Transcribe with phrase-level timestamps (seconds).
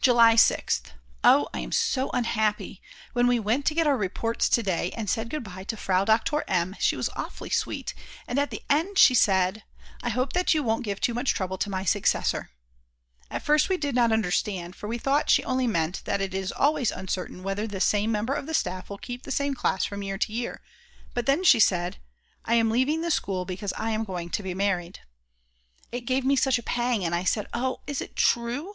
[0.00, 0.92] July 6th.
[1.24, 2.80] Oh, I am so unhappy,
[3.12, 6.04] when we went to get our reports to day and said good bye to Frau
[6.04, 7.92] Doktor M., she was awfully sweet,
[8.28, 9.64] and at the end she said:
[10.00, 12.50] "I hope that you won't give too much trouble to my successor."
[13.32, 16.52] At first we did not understand, for we thought she only meant that it is
[16.52, 20.04] always uncertain whether the same member of the staff will keep the same class from
[20.04, 20.62] year to year,
[21.14, 21.96] but then she said:
[22.44, 25.00] "I am leaving the school because I am going to be married."
[25.90, 28.74] It gave me such a pang, and I said: "Oh, is it true?"